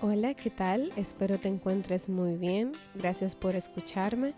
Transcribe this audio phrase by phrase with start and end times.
[0.00, 0.92] Hola, ¿qué tal?
[0.94, 2.70] Espero te encuentres muy bien.
[2.94, 4.32] Gracias por escucharme.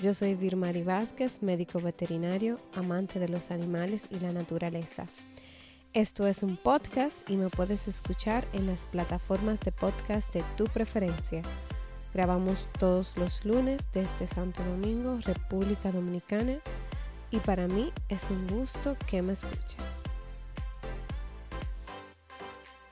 [0.00, 5.06] Yo soy Virmari Vázquez, médico veterinario, amante de los animales y la naturaleza.
[5.92, 10.64] Esto es un podcast y me puedes escuchar en las plataformas de podcast de tu
[10.64, 11.42] preferencia.
[12.14, 16.56] Grabamos todos los lunes desde Santo Domingo, República Dominicana,
[17.30, 20.01] y para mí es un gusto que me escuches.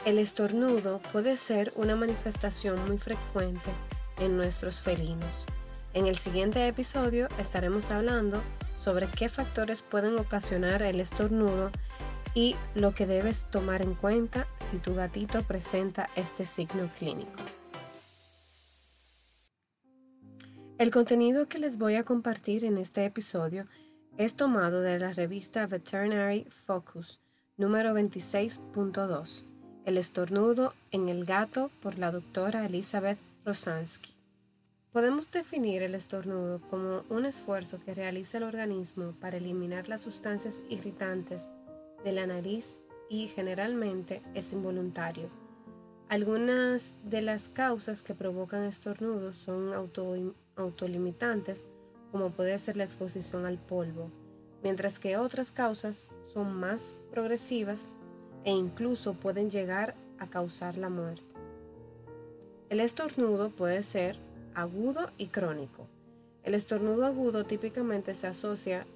[0.07, 3.71] El estornudo puede ser una manifestación muy frecuente
[4.19, 5.45] en nuestros felinos.
[5.93, 8.43] En el siguiente episodio estaremos hablando
[8.79, 11.71] sobre qué factores pueden ocasionar el estornudo
[12.35, 17.43] y lo que debes tomar en cuenta si tu gatito presenta este signo clínico.
[20.79, 23.67] El contenido que les voy a compartir en este episodio
[24.17, 27.21] es tomado de la revista Veterinary Focus
[27.59, 29.50] número 26.2
[29.91, 34.15] el estornudo en el gato por la doctora Elizabeth Rosansky.
[34.93, 40.63] Podemos definir el estornudo como un esfuerzo que realiza el organismo para eliminar las sustancias
[40.69, 41.49] irritantes
[42.05, 45.29] de la nariz y generalmente es involuntario.
[46.09, 49.73] Algunas de las causas que provocan estornudos son
[50.55, 51.65] autolimitantes,
[52.13, 54.09] como puede ser la exposición al polvo,
[54.63, 57.91] mientras que otras causas son más progresivas
[58.45, 61.25] e incluso pueden llegar a causar la muerte.
[62.69, 64.17] El estornudo puede ser
[64.55, 65.87] agudo y crónico.
[66.43, 68.87] El estornudo agudo típicamente se asocia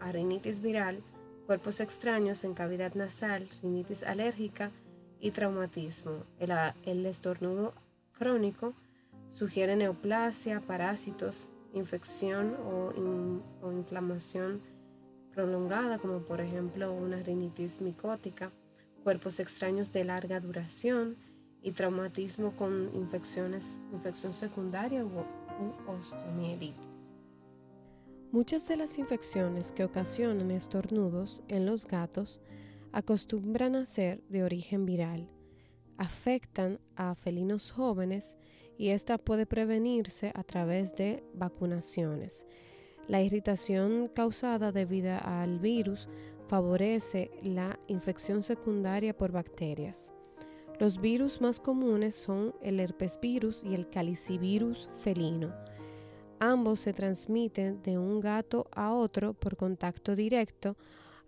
[0.00, 1.02] a rinitis viral,
[1.46, 4.70] cuerpos extraños en cavidad nasal, rinitis alérgica
[5.20, 6.24] y traumatismo.
[6.38, 7.72] El, estornudo
[8.12, 8.74] crónico
[9.30, 12.92] sugiere neoplasia, parásitos, infección o,
[13.62, 14.60] o inflamación
[15.32, 18.52] prolongada, como por ejemplo una rinitis micótica
[19.04, 21.16] cuerpos extraños de larga duración
[21.62, 25.24] y traumatismo con infecciones, infección secundaria u,
[25.86, 26.88] osteomielitis.
[28.32, 32.40] Muchas de las infecciones que ocasionan estornudos en los gatos
[32.92, 35.28] acostumbran a ser de origen viral,
[35.98, 38.36] afectan a felinos jóvenes
[38.76, 42.46] y esta puede prevenirse a través de vacunaciones.
[43.06, 46.08] La irritación causada debido al virus
[46.46, 50.12] favorece la infección secundaria por bacterias.
[50.78, 55.54] Los virus más comunes son el herpes virus y el calicivirus felino.
[56.40, 60.76] Ambos se transmiten de un gato a otro por contacto directo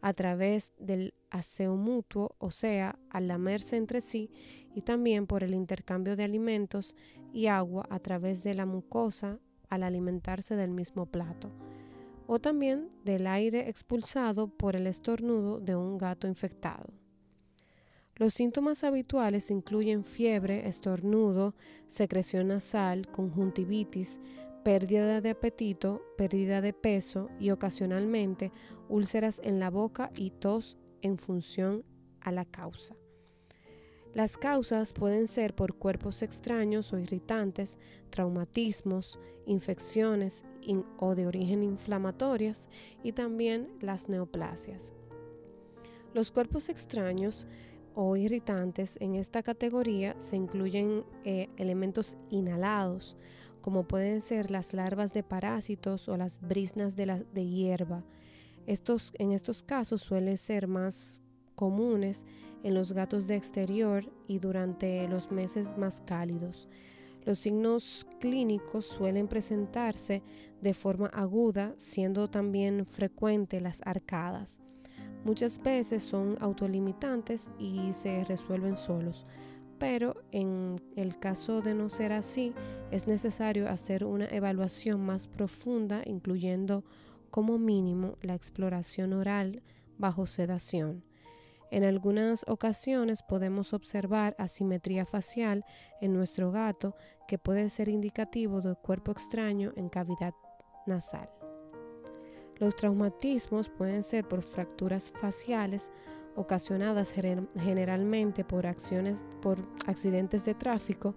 [0.01, 4.31] a través del aseo mutuo, o sea, al lamerse entre sí,
[4.75, 6.97] y también por el intercambio de alimentos
[7.33, 9.39] y agua a través de la mucosa
[9.69, 11.51] al alimentarse del mismo plato
[12.27, 16.93] o también del aire expulsado por el estornudo de un gato infectado.
[18.17, 21.55] Los síntomas habituales incluyen fiebre, estornudo,
[21.87, 24.21] secreción nasal, conjuntivitis,
[24.65, 28.53] pérdida de apetito, pérdida de peso y ocasionalmente
[28.89, 31.85] úlceras en la boca y tos en función
[32.21, 32.97] a la causa.
[34.17, 37.77] Las causas pueden ser por cuerpos extraños o irritantes,
[38.09, 40.43] traumatismos, infecciones
[40.99, 42.71] o de origen inflamatorias
[43.03, 44.95] y también las neoplasias.
[46.15, 47.47] Los cuerpos extraños
[47.95, 53.19] o irritantes en esta categoría se incluyen eh, elementos inhalados,
[53.61, 58.03] como pueden ser las larvas de parásitos o las brisnas de, de hierba.
[58.67, 61.21] Estos, en estos casos suelen ser más
[61.57, 62.25] comunes
[62.63, 66.69] en los gatos de exterior y durante los meses más cálidos.
[67.25, 70.23] Los signos clínicos suelen presentarse
[70.61, 74.61] de forma aguda, siendo también frecuente las arcadas.
[75.25, 79.27] Muchas veces son autolimitantes y se resuelven solos,
[79.79, 82.55] pero en el caso de no ser así,
[82.93, 86.85] es necesario hacer una evaluación más profunda, incluyendo
[87.31, 89.63] como mínimo la exploración oral
[89.99, 91.03] bajo sedación.
[91.71, 95.65] En algunas ocasiones podemos observar asimetría facial
[96.01, 96.95] en nuestro gato
[97.27, 100.35] que puede ser indicativo de cuerpo extraño en cavidad
[100.87, 101.29] nasal.
[102.59, 105.93] Los traumatismos pueden ser por fracturas faciales
[106.37, 111.15] ocasionadas generalmente por acciones por accidentes de tráfico.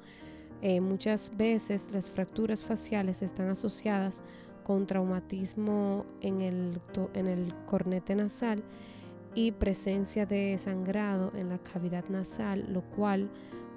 [0.61, 4.23] Eh, muchas veces las fracturas faciales están asociadas
[4.63, 6.81] con traumatismo en el,
[7.13, 8.63] en el cornete nasal
[9.35, 13.29] y presencia de sangrado en la cavidad nasal, lo cual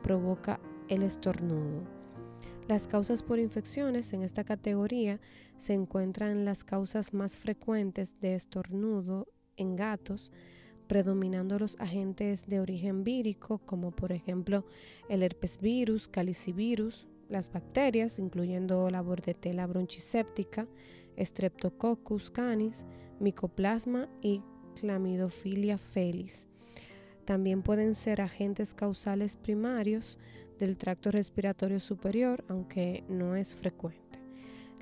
[0.02, 1.82] provoca el estornudo.
[2.68, 5.20] Las causas por infecciones en esta categoría
[5.58, 9.26] se encuentran las causas más frecuentes de estornudo
[9.56, 10.32] en gatos,
[10.86, 14.64] predominando los agentes de origen vírico, como por ejemplo
[15.08, 20.68] el herpes virus, calicivirus, las bacterias, incluyendo la bordetella bronchiséptica,
[21.18, 22.84] Streptococcus canis,
[23.20, 24.42] Mycoplasma y
[24.78, 26.46] Clamidofilia felis.
[27.24, 30.18] También pueden ser agentes causales primarios
[30.58, 34.02] del tracto respiratorio superior, aunque no es frecuente.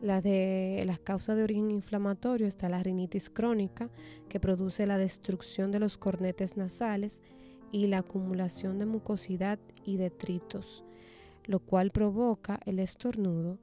[0.00, 3.90] La de las causas de origen inflamatorio está la rinitis crónica,
[4.30, 7.20] que produce la destrucción de los cornetes nasales
[7.70, 10.84] y la acumulación de mucosidad y detritos,
[11.44, 13.58] lo cual provoca el estornudo.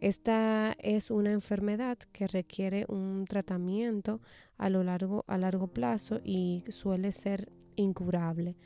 [0.00, 4.22] Esta es una enfermedad que requiere un tratamiento
[4.56, 8.56] a lo largo a largo plazo y suele ser incurable,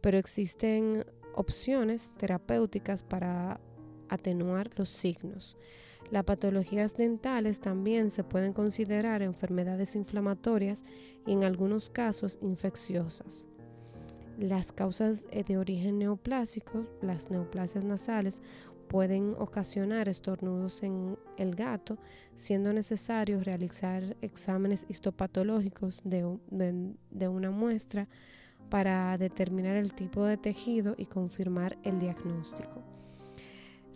[0.00, 1.04] pero existen
[1.34, 3.60] opciones terapéuticas para
[4.08, 5.58] atenuar los signos.
[6.10, 10.84] Las patologías dentales también se pueden considerar enfermedades inflamatorias
[11.26, 13.46] y en algunos casos infecciosas.
[14.38, 18.40] Las causas eh, de origen neoplásico, las neoplasias nasales,
[18.88, 21.98] pueden ocasionar estornudos en el gato,
[22.34, 28.08] siendo necesario realizar exámenes histopatológicos de, de una muestra
[28.68, 32.82] para determinar el tipo de tejido y confirmar el diagnóstico.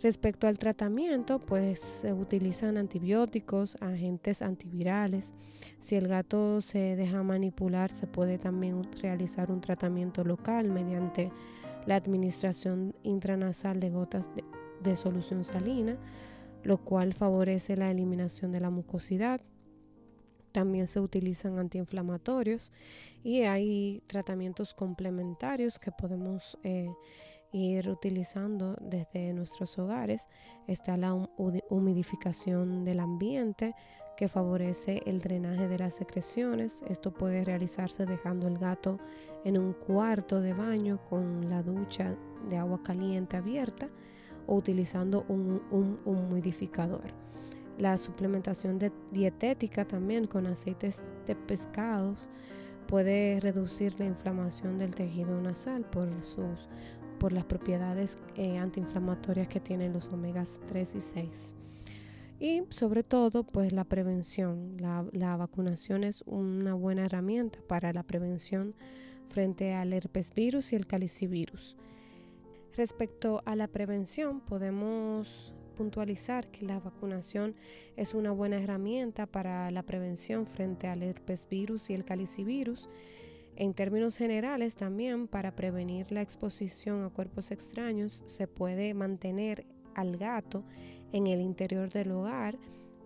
[0.03, 5.33] Respecto al tratamiento, pues se utilizan antibióticos, agentes antivirales.
[5.79, 11.31] Si el gato se deja manipular, se puede también realizar un tratamiento local mediante
[11.85, 14.43] la administración intranasal de gotas de,
[14.83, 15.97] de solución salina,
[16.63, 19.41] lo cual favorece la eliminación de la mucosidad.
[20.51, 22.71] También se utilizan antiinflamatorios
[23.23, 26.91] y hay tratamientos complementarios que podemos eh,
[27.51, 30.27] ir utilizando desde nuestros hogares.
[30.67, 33.73] Está la humidificación del ambiente
[34.15, 36.83] que favorece el drenaje de las secreciones.
[36.87, 38.99] Esto puede realizarse dejando el gato
[39.43, 42.15] en un cuarto de baño con la ducha
[42.49, 43.89] de agua caliente abierta
[44.47, 47.13] o utilizando un, un humidificador.
[47.77, 48.79] La suplementación
[49.11, 52.29] dietética también con aceites de pescados
[52.87, 56.69] puede reducir la inflamación del tejido nasal por sus
[57.23, 61.55] por las propiedades eh, antiinflamatorias que tienen los omegas 3 y 6.
[62.41, 64.75] Y sobre todo, pues la prevención.
[64.77, 68.75] La, la, vacunación es una buena herramienta para la prevención
[69.29, 71.77] frente al herpes virus y el calicivirus.
[72.75, 77.55] Respecto a la prevención, podemos puntualizar que la vacunación
[77.97, 82.89] es una buena herramienta para la prevención frente al herpes virus y el calicivirus
[83.55, 90.17] en términos generales, también para prevenir la exposición a cuerpos extraños, se puede mantener al
[90.17, 90.63] gato
[91.11, 92.57] en el interior del hogar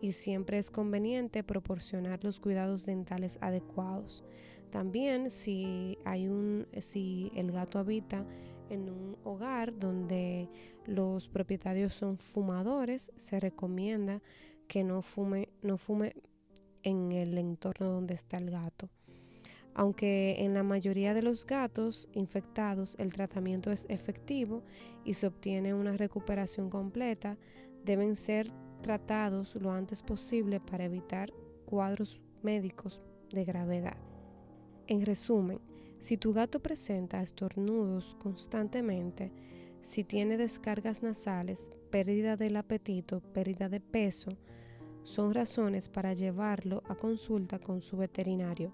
[0.01, 4.23] y siempre es conveniente proporcionar los cuidados dentales adecuados.
[4.69, 8.25] También si hay un si el gato habita
[8.69, 10.49] en un hogar donde
[10.85, 14.21] los propietarios son fumadores, se recomienda
[14.67, 16.15] que no fume no fume
[16.83, 18.89] en el entorno donde está el gato.
[19.73, 24.63] Aunque en la mayoría de los gatos infectados el tratamiento es efectivo
[25.05, 27.37] y se obtiene una recuperación completa,
[27.85, 31.31] deben ser tratados lo antes posible para evitar
[31.65, 33.97] cuadros médicos de gravedad.
[34.87, 35.59] En resumen,
[35.99, 39.31] si tu gato presenta estornudos constantemente,
[39.81, 44.29] si tiene descargas nasales, pérdida del apetito, pérdida de peso,
[45.03, 48.73] son razones para llevarlo a consulta con su veterinario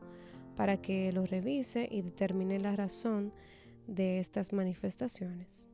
[0.56, 3.34] para que lo revise y determine la razón
[3.88, 5.73] de estas manifestaciones.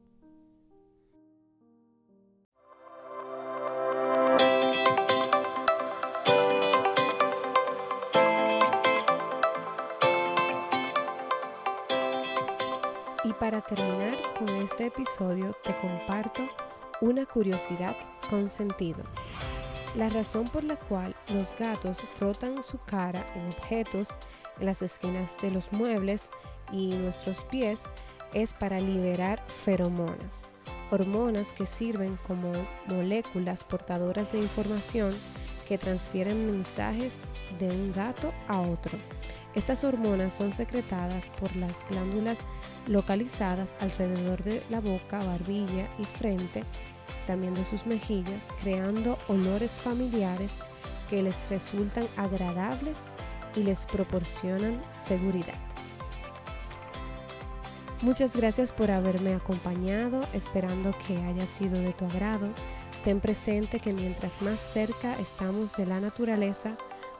[13.39, 16.47] Para terminar con este episodio te comparto
[16.99, 17.95] una curiosidad
[18.29, 19.03] con sentido.
[19.95, 24.09] La razón por la cual los gatos frotan su cara en objetos
[24.59, 26.29] en las esquinas de los muebles
[26.71, 27.81] y nuestros pies
[28.33, 30.49] es para liberar feromonas,
[30.91, 32.51] hormonas que sirven como
[32.87, 35.15] moléculas portadoras de información
[35.67, 37.15] que transfieren mensajes
[37.57, 38.97] de un gato a otro.
[39.55, 42.39] Estas hormonas son secretadas por las glándulas
[42.87, 46.63] localizadas alrededor de la boca, barbilla y frente
[47.29, 50.51] también de sus mejillas, creando olores familiares
[51.11, 52.97] que les resultan agradables
[53.55, 55.53] y les proporcionan seguridad.
[58.01, 62.47] Muchas gracias por haberme acompañado, esperando que haya sido de tu agrado.
[63.03, 66.77] Ten presente que mientras más cerca estamos de la naturaleza,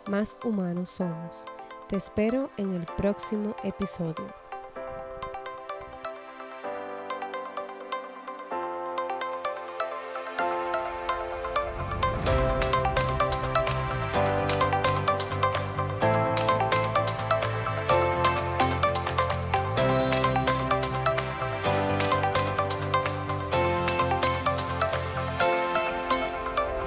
[0.08, 1.46] más humanos somos.
[1.90, 4.39] Te espero en el próximo episodio.